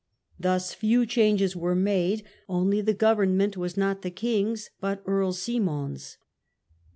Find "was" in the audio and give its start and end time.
3.55-3.77